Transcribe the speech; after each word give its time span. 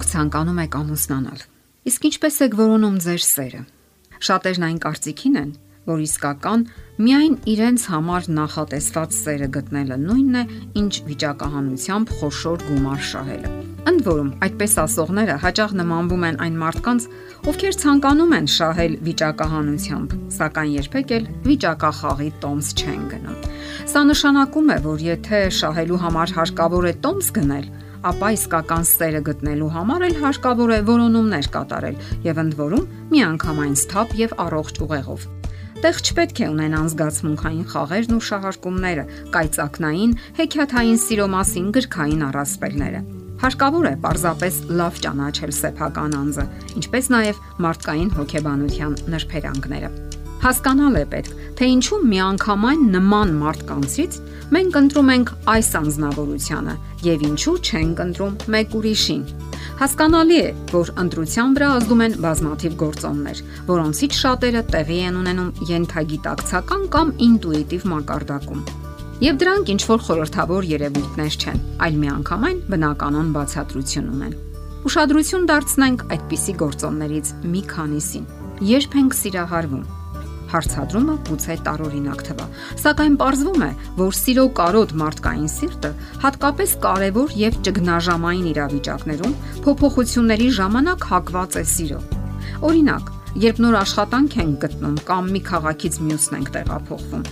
Դուք 0.00 0.08
ցանկանում 0.08 0.58
եք 0.62 0.76
ամուսնանալ։ 0.78 1.40
Իսկ 1.90 2.04
ինչպես 2.08 2.36
եք 2.46 2.54
որոնում 2.56 2.94
ձեր 3.04 3.20
սերը։ 3.20 3.58
Շատերն 4.24 4.62
այն 4.64 4.78
կարծիքին 4.80 5.34
են, 5.40 5.50
որ 5.90 5.98
իսկական 6.06 6.62
միայն 7.04 7.34
իրենց 7.52 7.84
համար 7.92 8.28
նախատեսված 8.38 9.12
սերը 9.18 9.48
գտնելը 9.56 9.98
նույնն 10.00 10.38
է, 10.40 10.44
ինչ 10.80 10.94
վիճակահանությամբ 11.10 12.14
խոշոր 12.16 12.64
գումար 12.70 13.04
շահելը։ 13.10 13.50
Ընդ 13.90 14.00
որում, 14.08 14.30
այդպես 14.48 14.78
ասողները 14.80 15.36
հաճախ 15.44 15.76
նմանվում 15.80 16.24
են 16.30 16.40
այն 16.48 16.56
մարդկանց, 16.64 17.06
ովքեր 17.52 17.78
ցանկանում 17.84 18.34
են 18.40 18.50
շահել 18.56 18.96
վիճակահանությամբ, 19.04 20.16
սակայն 20.40 20.72
երբեք 20.80 21.14
էլ 21.20 21.28
վիճակախաղի 21.44 22.32
տոմս 22.40 22.72
չեն 22.80 23.04
գնում։ 23.12 23.38
Սա 23.92 24.02
նշանակում 24.08 24.72
է, 24.72 24.80
որ 24.88 25.06
եթե 25.10 25.44
շահելու 25.60 26.02
համար 26.08 26.36
հարկավոր 26.40 26.88
է 26.88 26.96
տոմս 27.04 27.32
գնել, 27.36 27.70
ապա 28.06 28.30
իսկական 28.36 28.86
սերը 28.88 29.20
գտնելու 29.26 29.68
համար 29.74 30.04
էլ 30.08 30.16
հարկավոր 30.22 30.72
է 30.72 30.80
որոնումներ 30.88 31.48
կատարել 31.56 32.00
եւ 32.24 32.40
ընդ 32.44 32.56
որում 32.60 32.88
միանգամայն 33.12 33.76
սթափ 33.80 34.14
եւ 34.20 34.34
առողջ 34.46 34.80
ուղեղով։ 34.86 35.26
Տեղ 35.80 36.00
չպետք 36.04 36.40
է 36.44 36.48
ունենան 36.52 36.90
զգացմունքային 36.92 37.68
խաղերն 37.70 38.16
ու 38.16 38.24
շահարկումները, 38.28 39.04
կայծակնային, 39.36 40.12
հեքիաթային 40.40 41.00
սիրո 41.06 41.28
մասին 41.36 41.72
գրքային 41.76 42.26
առասպելները։ 42.28 43.00
Հարկավոր 43.40 43.88
է 43.88 43.94
պարզապես 44.04 44.60
լավ 44.76 45.00
ճանաչել 45.06 45.56
սեփական 45.56 46.20
անձը, 46.20 46.46
ինչպես 46.82 47.10
նաև 47.16 47.42
մարդկային 47.64 48.14
հոգեբանության 48.20 48.96
նրբերանգները։ 49.16 50.09
Հասկանալ 50.40 50.94
է 50.96 51.04
պետք, 51.12 51.32
թե 51.58 51.66
ինչու 51.68 51.96
միանգամայն 52.10 52.84
նման 52.94 53.32
մարդկանցից 53.42 54.14
մենք 54.56 54.76
ընտրում 54.80 55.10
ենք 55.14 55.32
այս 55.52 55.68
անznավորությունը 55.80 56.76
եւ 57.04 57.24
ինչու 57.28 57.56
չենք 57.60 58.00
ընտրում 58.04 58.38
մեկ 58.54 58.76
ուրիշին։ 58.80 59.26
Հասկանալի 59.80 60.38
է, 60.40 60.48
որ 60.72 60.92
ընտրության 61.04 61.52
վրա 61.56 61.68
ազդում 61.76 62.02
են 62.06 62.16
բազմաթիվ 62.24 62.72
գործոններ, 62.80 63.42
որոնցից 63.68 64.16
շատերը 64.20 64.62
տեղի 64.72 64.98
են 65.10 65.20
ունենում 65.20 65.52
յենթագիտակցական 65.70 66.82
կամ 66.96 67.12
ինտուիտիվ 67.28 67.86
մակարդակում։ 67.92 68.64
Եվ 69.20 69.40
դրանք 69.44 69.70
ինչ 69.76 69.82
որ 69.92 70.04
խորթավոր 70.08 70.68
երևույթներ 70.72 71.34
չեն, 71.40 71.64
այլ 71.84 71.96
միանգամայն 72.00 72.60
բնականon 72.72 73.32
բացատրություն 73.36 74.12
ունեն։ 74.16 74.36
Ուշադրություն 74.88 75.48
դարձնենք 75.52 76.04
այդպիսի 76.16 76.54
գործոններից 76.64 77.32
մի 77.52 77.64
քանիսին։ 77.76 78.28
Երբ 78.70 78.96
ենք 79.00 79.16
սիրահարվում, 79.20 79.84
Հարցադրումը 80.50 81.14
գուցե 81.28 81.56
տարօրինակ 81.66 82.22
թվա, 82.26 82.46
սակայն 82.82 83.16
ողրվում 83.20 83.64
է, 83.66 83.70
որ 84.00 84.16
սիրո 84.20 84.46
կարոտ 84.60 84.94
մարդկային 85.00 85.50
սիրտը 85.54 85.90
հատկապես 86.24 86.74
կարևոր 86.86 87.36
եւ 87.40 87.60
ճգնաժամային 87.68 88.50
իրավիճակներում 88.50 89.36
փոփոխությունների 89.66 90.48
ժամանակ 90.58 91.08
հակված 91.10 91.58
է 91.60 91.64
սիրո։ 91.74 92.00
Օրինակ, 92.70 93.12
երբ 93.40 93.60
նոր 93.62 93.76
աշխատանք 93.78 94.36
ենք 94.42 94.56
գտնում 94.64 94.96
կամ 95.06 95.28
մի 95.34 95.40
քաղաքից 95.46 95.98
մյուսն 96.06 96.36
ենք 96.40 96.50
տեղափոխվում։ 96.56 97.24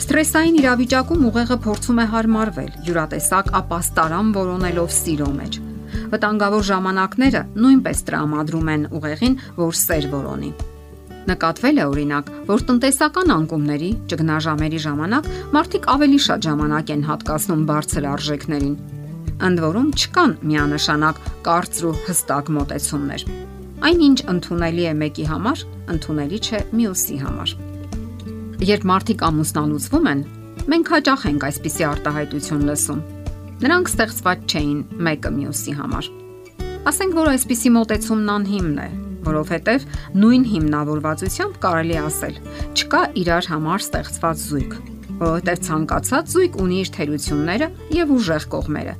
Ստրեսային 0.00 0.58
իրավիճակում 0.60 1.26
ուղեղը 1.30 1.58
փորձում 1.66 2.00
է 2.00 2.06
հարմարվել, 2.14 2.70
յուրատեսակ 2.86 3.52
ապաստարան 3.60 4.32
որոնելով 4.38 4.96
սիրո 5.00 5.30
մեջ։ 5.40 5.60
Վտանգավոր 6.14 6.66
ժամանակները 6.70 7.46
նույնպես 7.66 8.04
տրամադրում 8.10 8.74
են 8.74 8.90
ուղեղին, 9.00 9.40
որ 9.58 9.80
սեր 9.84 10.12
որոնի։ 10.14 10.52
Նկատվել 11.28 11.80
է 11.80 11.84
օրինակ, 11.90 12.30
որ 12.48 12.62
տնտեսական 12.70 13.32
անկումների, 13.34 13.90
ճգնաժամերի 14.08 14.78
ժամանակ 14.86 15.26
մարդիկ 15.52 15.88
ավելի 15.94 16.20
շատ 16.26 16.46
ժամանակ 16.48 16.92
են 16.94 17.02
հատկացնում 17.10 17.64
բարձր 17.70 18.06
արժեքներին։ 18.10 18.76
Ընդ 19.40 19.62
որում 19.64 19.90
չկան 20.00 20.32
միանշանակ 20.50 21.20
կարծր 21.44 21.86
ու 21.90 21.94
հստակ 22.08 22.50
մոտեցումներ։ 22.56 23.24
Այնինչ 23.90 24.18
ընդունելի 24.32 24.84
է 24.84 24.94
մեկի 25.00 25.26
համար, 25.30 25.64
ընդունելի 25.94 26.40
չէ 26.40 26.58
մյուսի 26.80 27.16
համար։ 27.20 27.54
Երբ 28.70 28.82
մարդիկ 28.90 29.22
ամուսնալուծվում 29.30 30.08
են, 30.10 30.24
մենք 30.70 30.90
հաճախ 30.94 31.22
ենք 31.30 31.46
այսպիսի 31.48 31.86
արտահայտություն 31.90 32.66
լսում։ 32.68 33.04
Նրանք 33.60 33.92
ստեղծված 33.92 34.44
չէին 34.50 34.80
մեկը 35.08 35.32
մյուսի 35.40 35.76
համար։ 35.80 36.10
Ասենք 36.90 37.16
որ 37.20 37.30
այսպիսի 37.30 37.72
մոտեցումն 37.76 38.30
անհիմն 38.36 38.78
է, 38.80 38.90
որովհետև 39.26 39.86
նույն 40.22 40.44
հիմնավորվածությամբ 40.54 41.60
կարելի 41.64 41.96
ասել, 42.00 42.40
չկա 42.76 43.02
իրար 43.20 43.48
համար 43.50 43.84
ստեղծված 43.84 44.42
զույգ, 44.50 44.74
որովհետև 45.20 45.62
ցանկացած 45.68 46.34
զույգ 46.34 46.58
ունի 46.64 46.80
իր 46.80 46.92
թերությունները 46.96 47.70
եւ 48.00 48.12
ուժեղ 48.16 48.44
կողմերը։ 48.56 48.94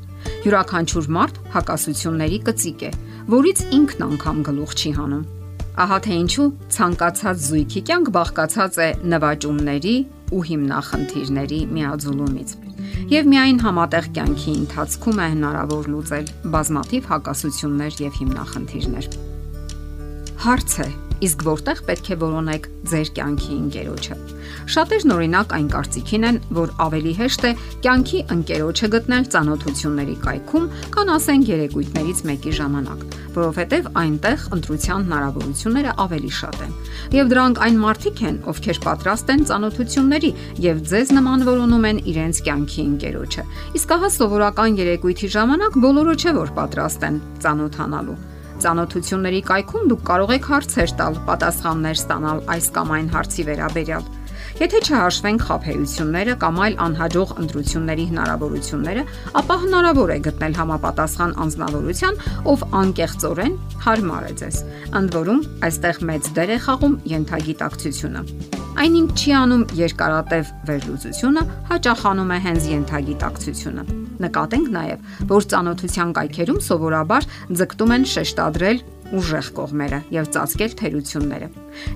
Յուրաքանչյուր 0.45 1.07
մարդ 1.17 1.43
հակասությունների 1.55 2.39
կծիկ 2.49 2.83
է, 2.89 2.91
որից 3.35 3.63
ինքն 3.81 4.05
անգամ 4.11 4.43
գլուխ 4.51 4.75
չի 4.81 4.93
հանում։ 5.01 5.29
Ահա 5.81 5.99
թե 6.05 6.17
ինչու 6.21 6.47
ցանկացած 6.77 7.45
զույգի 7.47 7.83
կյանք 7.89 8.11
բաղկացած 8.17 8.79
է 8.85 8.89
նվաճումների 9.13 9.95
ու 10.35 10.43
հիմնախնդիրների 10.51 11.61
միաձուլումից։ 11.79 12.55
Եվ 13.15 13.33
միայն 13.33 13.65
համատեղ 13.65 14.13
կյանքի 14.19 14.55
ընթացքում 14.61 15.25
է 15.25 15.33
հնարավոր 15.35 15.91
լուծել 15.95 16.31
բազմաթիվ 16.55 17.11
հակասություններ 17.15 18.01
եւ 18.07 18.23
հիմնախնդիրներ։ 18.23 19.30
Հարց 20.41 20.75
է, 20.81 20.85
իսկ 21.21 21.43
որտեղ 21.45 21.81
պետք 21.85 22.07
է 22.15 22.17
որոնեք 22.17 22.67
ձեր 22.89 23.09
կյանքի 23.17 23.57
ընկերոջը։ 23.59 24.15
Շատերն 24.73 25.13
օրինակ 25.13 25.51
այն 25.57 25.67
կարծիքին 25.75 26.25
են, 26.29 26.39
որ 26.57 26.73
ավելի 26.81 27.13
հեշտ 27.19 27.45
է 27.45 27.51
կյանքի 27.85 28.21
ընկերոջը 28.35 28.89
գտնել 28.95 29.29
ծանոթությունների 29.35 30.17
կայքում, 30.25 30.71
քան 30.97 31.13
ասենք 31.17 31.51
երեկույթներից 31.53 32.25
մեկի 32.31 32.55
ժամանակ, 32.61 33.05
որովհետև 33.37 33.93
այնտեղ 34.01 34.49
ընտրության 34.57 35.07
հնարավորությունները 35.11 35.95
ավելի 36.09 36.33
շատ 36.41 36.59
են։ 36.65 36.75
Եվ 37.21 37.31
դրանք 37.37 37.63
այն 37.69 37.79
մարդիկ 37.85 38.25
են, 38.31 38.41
ովքեր 38.55 38.83
պատրաստ 38.89 39.37
են 39.37 39.47
ծանոթությունների 39.53 40.33
եւ 40.71 40.83
ձեզ 40.89 41.15
նման 41.21 41.47
որոնում 41.53 41.89
են 41.93 42.03
իրենց 42.17 42.43
կյանքի 42.49 42.83
ընկերոջը։ 42.95 43.49
Իսկ 43.77 43.97
ահա 44.01 44.13
սովորական 44.17 44.83
երեկույթի 44.87 45.33
ժամանակ 45.37 45.81
բոլորը 45.85 46.19
չէ 46.25 46.37
որ 46.41 46.59
պատրաստ 46.61 47.09
են 47.11 47.25
ծանոթանալու 47.45 48.21
Ծանոթությունների 48.61 49.43
կայքում 49.51 49.91
դուք 49.91 50.03
կարող 50.11 50.33
եք 50.37 50.49
հարցեր 50.51 50.97
տալ, 51.01 51.21
պատասխաններ 51.29 52.01
ստանալ 52.01 52.43
այս 52.55 52.67
կամ 52.77 52.97
այն 52.97 53.13
հարցի 53.15 53.45
վերաբերյալ։ 53.51 54.09
Եթե 54.61 54.81
չհաշվենք 54.85 55.45
խափեությունները 55.47 56.35
կամ 56.43 56.59
այլ 56.65 56.75
անհաջող 56.85 57.31
ընտրությունների 57.41 58.05
հնարավորությունները, 58.11 59.05
ապա 59.41 59.57
հնարավոր 59.63 60.13
է 60.13 60.19
գտնել 60.27 60.57
համապատասխան 60.61 61.33
անznավորության, 61.45 62.21
ով 62.53 62.67
անկեղծորեն 62.81 63.57
հարմար 63.87 64.27
է 64.29 64.35
ձեզ։ 64.43 64.61
Ընդ 65.01 65.17
որում, 65.21 65.41
այստեղ 65.71 66.03
մեծ 66.11 66.31
դեր 66.41 66.53
է 66.57 66.59
խաղում 66.67 66.99
յենթագիտակցությունը։ 67.15 68.27
Այնինչ 68.81 69.11
չի 69.17 69.33
անում 69.41 69.65
երկարատև 69.81 70.53
վերլուծությունը, 70.69 71.49
հաճախանում 71.73 72.37
է 72.37 72.39
հենց 72.51 72.71
յենթագիտակցությունը։ 72.75 74.00
Նկատենք 74.21 74.71
նաև, 74.77 75.09
որ 75.31 75.49
ծանոթության 75.55 76.15
կայքերում 76.21 76.61
սովորաբար 76.67 77.29
ձգտում 77.61 77.95
են 77.97 78.07
շեշտադրել 78.15 78.83
ուժեղ 79.21 79.49
կողմերը 79.57 79.99
եւ 80.15 80.29
ծածկել 80.37 80.77
թերությունները։ 80.81 81.49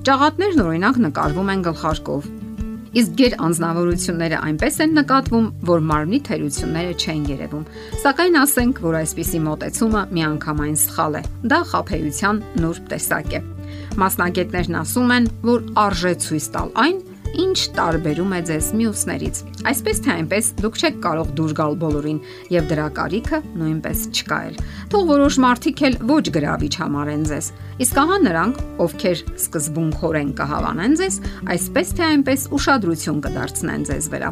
Ճաղատներն 0.09 0.65
օրինակ 0.65 1.01
նկարվում 1.05 1.53
են 1.55 1.65
գլխարկով, 1.69 2.29
իսկ 2.95 3.15
ģեր 3.19 3.35
անznավորությունները 3.43 4.41
այնպես 4.49 4.77
են 4.85 4.93
նկատվում, 4.99 5.47
որ 5.67 5.81
մարմնի 5.91 6.21
թերությունները 6.29 6.93
չեն 6.95 7.25
երևում։ 7.33 7.65
Սակայն 8.05 8.39
ասենք, 8.43 8.83
որ 8.85 8.99
այսպիսի 9.01 9.41
մոտեցումը 9.49 10.03
միանգամայն 10.19 10.77
սխալ 10.85 11.19
է։ 11.19 11.23
Դա 11.55 11.59
խափեության 11.73 12.43
նուրբ 12.63 12.87
տեսակ 12.95 13.35
է։ 13.35 13.41
Մասնագետներն 14.05 14.79
ասում 14.85 15.13
են, 15.15 15.29
որ 15.51 15.67
արժե 15.85 16.15
ցույց 16.25 16.47
տալ 16.55 16.73
այն, 16.85 17.03
ինչ 17.43 17.59
տարբերում 17.77 18.33
է 18.35 18.41
ձեզ 18.49 18.67
մյուսներից։ 18.79 19.41
Այսպես 19.71 20.01
թե 20.05 20.11
այնպես 20.15 20.51
դուք 20.61 20.79
չեք 20.81 20.99
կարող 21.05 21.33
դուրս 21.39 21.55
գալ 21.59 21.77
բոլորին 21.83 22.19
եւ 22.55 22.69
դրա 22.71 22.87
կարիքը 22.99 23.41
նույնպես 23.61 24.03
չկա 24.15 24.39
էլ։ 24.49 24.59
Թող 24.95 25.07
որոշ 25.11 25.39
մարդիկ 25.45 25.83
էլ 25.89 25.99
ոչ 26.11 26.25
գրավիչ 26.37 26.73
համարեն 26.85 27.25
ձեզ։ 27.31 27.49
Իսկ 27.85 27.99
ահա 28.05 28.19
նրանք, 28.25 28.61
ովքեր 28.85 29.25
սկզբունքորեն 29.45 30.31
կհավանեն 30.39 30.95
ձեզ, 31.01 31.19
այսպես 31.55 31.93
թե 31.99 32.07
այնպես 32.11 32.47
ուշադրություն 32.55 33.25
կդարձնեն 33.25 33.89
ձեզ 33.91 34.09
վրա։ 34.15 34.31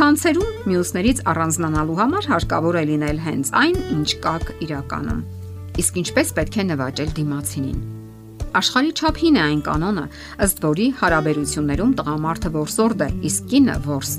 Ցանցերում 0.00 0.50
մյուսներից 0.72 1.22
առանձնանալու 1.30 2.00
համար 2.00 2.28
հարկավոր 2.34 2.80
է 2.80 2.84
լինել 2.90 3.24
հենց 3.30 3.54
այն, 3.62 3.80
ինչ 4.00 4.10
կաք 4.26 4.52
իրականում։ 4.66 5.24
Իսկ 5.80 6.04
ինչպես 6.04 6.36
պետք 6.40 6.60
է 6.60 6.68
նվաճել 6.74 7.16
դիմացինին։ 7.20 7.99
Աշխարհի 8.58 8.90
չափին 8.98 9.38
է 9.38 9.42
այն 9.44 9.60
կանոնը, 9.68 10.04
ըստ 10.46 10.64
որի 10.66 10.88
հարաբերություններում 11.04 11.94
տղամարդը 12.00 12.52
որսորդ 12.58 13.06
է, 13.06 13.08
իսկ 13.30 13.48
կինը 13.54 13.78
որս։ 13.86 14.18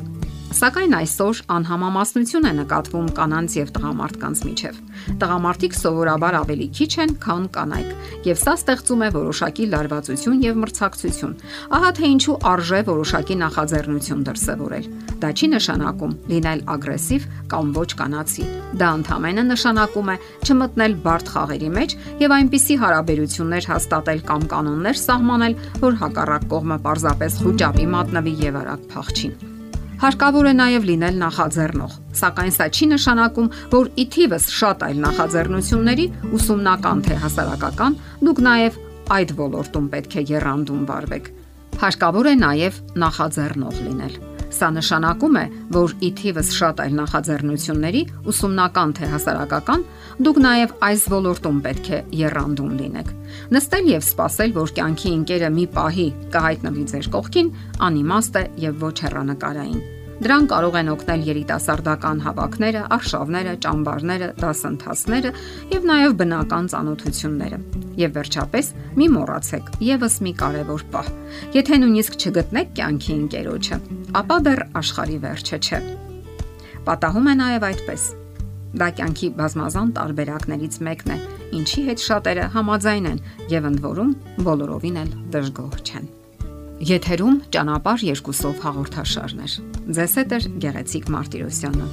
Սակայն 0.51 0.93
այսօր 0.97 1.39
անհամամասնություն 1.55 2.47
է 2.49 2.51
նկատվում 2.57 3.05
կանանց 3.15 3.53
եւ 3.55 3.69
տղամարդկանց 3.75 4.39
միջև։ 4.47 4.79
Տղամարդիկ 5.21 5.75
սովորաբար 5.79 6.35
ավելի 6.41 6.67
քիչ 6.75 6.91
են, 7.03 7.13
քան 7.23 7.45
կանայք, 7.55 7.93
եւ 8.27 8.41
սա 8.41 8.55
ստեղծում 8.59 9.05
է 9.05 9.09
որոշակի 9.15 9.67
լարվածություն 9.71 10.41
եւ 10.43 10.59
մրցակցություն։ 10.61 11.37
Ահա 11.77 11.91
թե 12.01 12.09
ինչու 12.11 12.35
արժե 12.51 12.81
որոշակի 12.91 13.37
նախաձեռնություն 13.41 14.25
դրսևորել։ 14.27 14.89
Դա 15.21 15.29
չի 15.31 15.47
նշանակում 15.55 16.13
լինել 16.31 16.63
ագրեսիվ 16.75 17.29
կամ 17.51 17.71
ոչ 17.77 17.89
կանացի։ 18.01 18.45
Դա 18.81 18.89
ընդհանրապես 19.01 19.47
նշանակում 19.51 20.11
է 20.11 20.15
չմտնել 20.41 20.97
բարդ 21.05 21.31
խաղերի 21.35 21.71
մեջ 21.77 21.95
եւ 22.25 22.35
այնպիսի 22.37 22.77
հարաբերություններ 22.81 23.69
հաստատել 23.71 24.25
կամ 24.31 24.49
կանոններ 24.55 25.01
սահմանել, 25.05 25.57
որ 25.85 26.01
հակառակ 26.01 26.51
կողմը 26.55 26.81
պարզապես 26.89 27.39
խոճապի 27.45 27.89
մատնվի 27.95 28.37
եւ 28.49 28.61
արագ 28.65 28.85
փախչի։ 28.95 29.50
Հարկավոր 30.01 30.47
է 30.49 30.51
նաև 30.57 30.85
լինել 30.89 31.17
նախաձեռնող, 31.21 31.91
սակայն 32.17 32.53
սա 32.55 32.65
չի 32.73 32.85
նշանակում, 32.95 33.49
որ 33.69 33.89
ի 34.01 34.05
թիվս 34.15 34.47
շատ 34.57 34.85
այլ 34.87 35.03
նախաձեռնությունների 35.03 36.07
ուսումնական 36.39 37.03
թե 37.05 37.19
հասարակական 37.21 37.99
դուք 38.25 38.41
նաև 38.49 38.79
այդ 39.21 39.35
ոլորտում 39.45 39.93
պետք 39.93 40.17
է 40.17 40.25
երանդում 40.33 40.83
վարվեք։ 40.89 41.31
Հարկավոր 41.85 42.33
է 42.33 42.35
նաև 42.41 42.81
նախաձեռնող 43.05 43.81
լինել։ 43.85 44.17
Սա 44.51 44.67
նշանակում 44.75 45.37
է, 45.41 45.43
որ 45.71 45.93
ի 46.03 46.09
թիվս 46.19 46.49
շատ 46.57 46.81
այլ 46.83 46.97
նախաձեռնությունների, 46.97 48.01
ուսումնական 48.31 48.93
թե 48.97 49.09
հասարակական, 49.13 49.85
դուք 50.27 50.41
նաև 50.45 50.75
այս 50.89 51.07
ոլորտում 51.15 51.63
պետք 51.67 51.87
է 51.91 52.01
երանդում 52.21 52.75
լինեք։ 52.81 53.15
Նստել 53.55 53.89
եւ 53.93 54.05
սպասել, 54.09 54.53
որ 54.59 54.75
կյանքի 54.81 55.15
ընկերը 55.21 55.53
մի 55.55 55.65
պահի 55.79 56.09
կհայտնվի 56.35 56.85
ձեր 56.91 57.09
կողքին, 57.15 57.55
անիմաստ 57.87 58.43
է 58.43 58.45
եւ 58.67 58.85
ոչ 58.89 58.95
հեռանկարային։ 59.07 60.00
Դրան 60.21 60.43
կարող 60.51 60.75
են 60.77 60.89
օգնել 60.91 61.21
երիտասարդական 61.25 62.19
հավաքները, 62.21 62.81
արշավները, 62.93 63.53
ճամբարները, 63.65 64.27
դասընթացները 64.37 65.31
եւ 65.71 65.87
նաեւ 65.89 66.13
բնական 66.19 66.69
ծանոթությունները։ 66.73 67.59
Եվ 68.01 68.13
վերջապես, 68.19 68.69
մի 69.01 69.07
մոռացեք 69.15 69.71
եւս 69.87 70.19
մի 70.21 70.35
կարևոր 70.43 70.85
պահ։ 70.93 71.09
Եթե 71.57 71.81
նույնիսկ 71.81 72.19
չգտնեք 72.21 72.71
կյանքի 72.77 73.11
ընկերոջը, 73.17 73.81
ապա 74.21 74.39
դեռ 74.45 74.63
աշխարի 74.83 75.19
վերջը 75.25 75.61
չէ։ 75.65 75.83
Պատահում 76.85 77.33
է 77.33 77.37
նաեւ 77.41 77.69
այդպես։ 77.71 78.07
Դա 78.77 78.93
կյանքի 79.01 79.33
բազմազան 79.41 79.93
տարբերակներից 79.97 80.81
մեկն 80.85 81.17
է, 81.17 81.19
ինչի 81.57 81.89
հետ 81.89 82.07
շատերը 82.07 82.47
համաձայն 82.61 83.11
են 83.11 83.21
եւ 83.57 83.69
ընդ 83.73 83.85
որում 83.89 84.17
բոլորովին 84.45 85.01
էլ 85.01 85.13
դժգոհ 85.33 85.79
չեն։ 85.81 86.11
Եթերում 86.81 87.35
ճանապար 87.53 88.03
երկուսով 88.07 88.63
հաղորդաշարներ։ 88.65 89.57
Ձեզ 89.97 90.15
հետ 90.17 90.31
է 90.33 90.39
Գեղեցիկ 90.63 91.11
Մարտիրոսյանը։ 91.13 91.89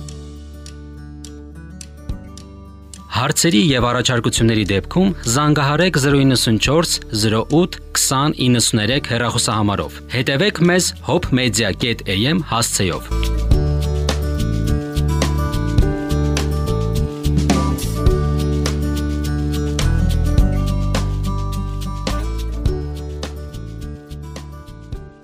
Հարցերի 3.19 3.61
եւ 3.69 3.87
առաջարկությունների 3.90 4.64
դեպքում 4.73 5.12
զանգահարեք 5.35 6.00
094 6.06 6.99
08 7.19 7.79
2093 7.99 9.12
հեռախոսահամարով։ 9.12 10.00
Հետևեք 10.14 10.62
մեզ 10.73 10.93
hopmedia.am 11.11 12.44
հասցեով։ 12.52 13.17